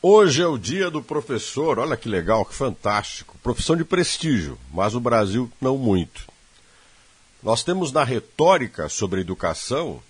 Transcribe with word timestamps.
Hoje 0.00 0.40
é 0.40 0.46
o 0.46 0.56
dia 0.56 0.92
do 0.92 1.02
professor, 1.02 1.80
olha 1.80 1.96
que 1.96 2.08
legal, 2.08 2.44
que 2.44 2.54
fantástico. 2.54 3.36
Profissão 3.42 3.74
de 3.74 3.84
prestígio, 3.84 4.56
mas 4.72 4.94
o 4.94 5.00
Brasil 5.00 5.50
não 5.60 5.76
muito. 5.76 6.24
Nós 7.42 7.64
temos 7.64 7.90
na 7.90 8.04
retórica 8.04 8.88
sobre 8.88 9.18
a 9.18 9.22
educação 9.22 10.00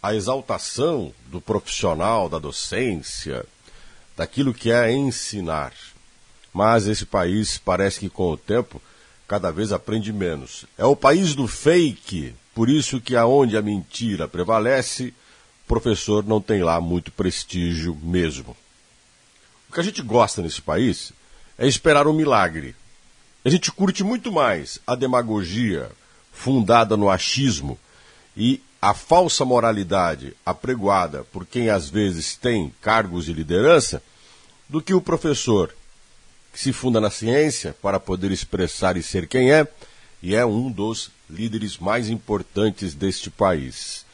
a 0.00 0.14
exaltação 0.14 1.12
do 1.26 1.40
profissional, 1.40 2.28
da 2.28 2.38
docência, 2.38 3.44
daquilo 4.16 4.54
que 4.54 4.70
é 4.70 4.92
ensinar. 4.92 5.72
Mas 6.54 6.86
esse 6.86 7.04
país 7.04 7.58
parece 7.58 7.98
que 7.98 8.08
com 8.08 8.30
o 8.30 8.36
tempo 8.36 8.80
cada 9.26 9.50
vez 9.50 9.72
aprende 9.72 10.12
menos. 10.12 10.66
É 10.78 10.84
o 10.84 10.94
país 10.94 11.34
do 11.34 11.48
fake, 11.48 12.32
por 12.54 12.68
isso 12.68 13.00
que 13.00 13.16
aonde 13.16 13.56
a 13.56 13.62
mentira 13.62 14.28
prevalece, 14.28 15.12
o 15.64 15.66
professor 15.66 16.24
não 16.24 16.40
tem 16.40 16.62
lá 16.62 16.80
muito 16.80 17.10
prestígio 17.10 17.98
mesmo. 18.00 18.56
O 19.72 19.74
que 19.74 19.80
a 19.80 19.84
gente 19.84 20.02
gosta 20.02 20.42
nesse 20.42 20.60
país 20.60 21.14
é 21.56 21.66
esperar 21.66 22.06
um 22.06 22.12
milagre. 22.12 22.76
A 23.42 23.48
gente 23.48 23.72
curte 23.72 24.04
muito 24.04 24.30
mais 24.30 24.78
a 24.86 24.94
demagogia 24.94 25.90
fundada 26.30 26.94
no 26.94 27.08
achismo 27.08 27.78
e 28.36 28.60
a 28.82 28.92
falsa 28.92 29.46
moralidade 29.46 30.36
apregoada 30.44 31.24
por 31.32 31.46
quem 31.46 31.70
às 31.70 31.88
vezes 31.88 32.36
tem 32.36 32.70
cargos 32.82 33.24
de 33.24 33.32
liderança 33.32 34.02
do 34.68 34.82
que 34.82 34.92
o 34.92 35.00
professor 35.00 35.74
que 36.52 36.60
se 36.60 36.70
funda 36.70 37.00
na 37.00 37.08
ciência 37.08 37.74
para 37.80 37.98
poder 37.98 38.30
expressar 38.30 38.98
e 38.98 39.02
ser 39.02 39.26
quem 39.26 39.54
é 39.54 39.66
e 40.22 40.34
é 40.34 40.44
um 40.44 40.70
dos 40.70 41.10
líderes 41.30 41.78
mais 41.78 42.10
importantes 42.10 42.92
deste 42.92 43.30
país. 43.30 44.04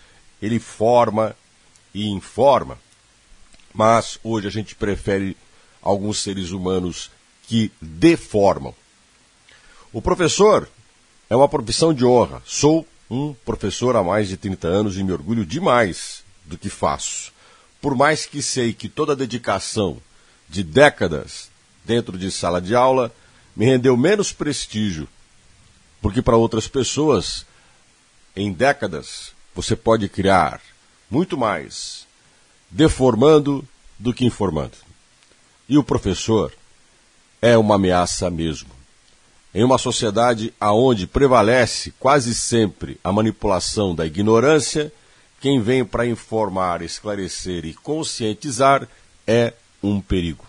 Ele 0.41 0.61
forma 0.61 1.35
e 1.93 2.09
informa, 2.09 2.79
mas 3.75 4.21
hoje 4.23 4.47
a 4.47 4.53
gente 4.53 4.77
prefere 4.77 5.37
alguns 5.83 6.21
seres 6.21 6.51
humanos 6.51 7.11
que 7.47 7.73
deformam. 7.81 8.75
O 9.93 10.03
professor 10.03 10.69
é 11.31 11.37
uma 11.37 11.49
profissão 11.49 11.95
de 11.95 12.05
honra. 12.05 12.43
Sou 12.45 12.87
um 13.11 13.33
professor 13.33 13.97
há 13.97 14.03
mais 14.03 14.29
de 14.29 14.37
30 14.37 14.69
anos 14.69 14.99
e 14.99 15.03
me 15.03 15.13
orgulho 15.13 15.47
demais 15.47 16.23
do 16.45 16.59
que 16.59 16.69
faço. 16.69 17.33
Por 17.81 17.95
mais 17.95 18.27
que 18.27 18.43
sei 18.43 18.73
que 18.73 18.89
toda 18.89 19.13
a 19.13 19.17
dedicação 19.17 19.99
de 20.49 20.63
décadas 20.63 21.51
dentro 21.85 22.19
de 22.19 22.31
sala 22.31 22.61
de 22.61 22.75
aula 22.75 23.13
me 23.57 23.65
rendeu 23.65 23.97
menos 23.97 24.33
prestígio, 24.33 25.09
porque 26.01 26.23
para 26.23 26.37
outras 26.37 26.69
pessoas, 26.69 27.47
em 28.37 28.53
décadas, 28.53 29.33
você 29.55 29.75
pode 29.75 30.09
criar 30.09 30.61
muito 31.11 31.37
mais 31.37 32.07
deformando 32.71 33.67
do 33.99 34.13
que 34.13 34.25
informando. 34.25 34.88
E 35.69 35.77
o 35.77 35.85
professor 35.85 36.51
é 37.43 37.59
uma 37.59 37.75
ameaça 37.75 38.31
mesmo. 38.31 38.71
Em 39.55 39.63
uma 39.63 39.77
sociedade 39.77 40.53
aonde 40.59 41.07
prevalece 41.07 41.93
quase 41.99 42.35
sempre 42.35 42.99
a 43.05 43.13
manipulação 43.13 43.95
da 43.95 44.07
ignorância, 44.07 44.91
quem 45.41 45.61
vem 45.61 45.85
para 45.85 46.07
informar, 46.07 46.81
esclarecer 46.81 47.67
e 47.67 47.75
conscientizar 47.75 48.89
é 49.27 49.53
um 49.83 50.01
perigo. 50.01 50.45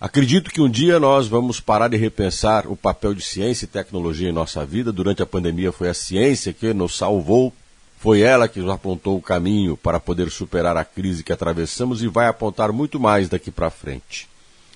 Acredito 0.00 0.50
que 0.50 0.60
um 0.60 0.68
dia 0.68 1.00
nós 1.00 1.26
vamos 1.26 1.58
parar 1.58 1.88
de 1.88 1.96
repensar 1.96 2.66
o 2.66 2.76
papel 2.76 3.14
de 3.14 3.22
ciência 3.22 3.64
e 3.64 3.68
tecnologia 3.68 4.28
em 4.28 4.32
nossa 4.32 4.64
vida. 4.64 4.92
Durante 4.92 5.22
a 5.22 5.26
pandemia 5.26 5.72
foi 5.72 5.88
a 5.88 5.94
ciência 5.94 6.52
que 6.52 6.72
nos 6.72 6.96
salvou, 6.96 7.52
foi 7.98 8.20
ela 8.20 8.46
que 8.46 8.60
nos 8.60 8.70
apontou 8.70 9.16
o 9.16 9.22
caminho 9.22 9.76
para 9.76 9.98
poder 9.98 10.30
superar 10.30 10.76
a 10.76 10.84
crise 10.84 11.24
que 11.24 11.32
atravessamos 11.32 12.02
e 12.02 12.08
vai 12.08 12.28
apontar 12.28 12.70
muito 12.70 13.00
mais 13.00 13.28
daqui 13.28 13.50
para 13.50 13.70
frente 13.70 14.28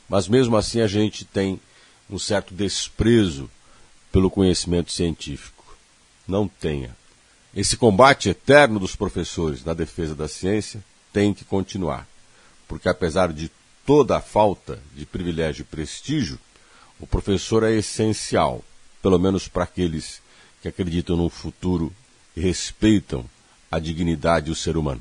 mas 0.08 0.28
mesmo 0.28 0.56
assim 0.56 0.80
a 0.80 0.86
gente 0.86 1.24
tem 1.24 1.60
um 2.08 2.18
certo 2.18 2.54
desprezo 2.54 3.50
pelo 4.10 4.30
conhecimento 4.30 4.90
científico. 4.90 5.76
Não 6.26 6.48
tenha. 6.48 6.96
Esse 7.54 7.76
combate 7.76 8.28
eterno 8.28 8.78
dos 8.78 8.94
professores 8.94 9.64
na 9.64 9.74
defesa 9.74 10.14
da 10.14 10.28
ciência 10.28 10.82
tem 11.12 11.34
que 11.34 11.44
continuar, 11.44 12.06
porque 12.66 12.88
apesar 12.88 13.32
de 13.32 13.50
toda 13.84 14.16
a 14.16 14.20
falta 14.20 14.80
de 14.94 15.06
privilégio 15.06 15.62
e 15.62 15.64
prestígio, 15.64 16.38
o 17.00 17.06
professor 17.06 17.62
é 17.62 17.72
essencial, 17.72 18.62
pelo 19.02 19.18
menos 19.18 19.48
para 19.48 19.64
aqueles 19.64 20.20
que 20.60 20.68
acreditam 20.68 21.16
no 21.16 21.28
futuro 21.28 21.92
e 22.36 22.40
respeitam 22.40 23.24
a 23.70 23.78
dignidade 23.78 24.46
do 24.46 24.54
ser 24.54 24.76
humano. 24.76 25.00